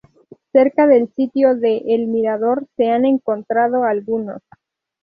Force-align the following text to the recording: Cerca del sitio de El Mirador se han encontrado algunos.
Cerca 0.51 0.87
del 0.87 1.13
sitio 1.13 1.55
de 1.55 1.77
El 1.89 2.07
Mirador 2.07 2.65
se 2.75 2.89
han 2.89 3.05
encontrado 3.05 3.83
algunos. 3.83 4.41